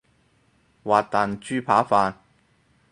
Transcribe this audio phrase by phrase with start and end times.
[0.83, 2.15] 滑蛋豬扒飯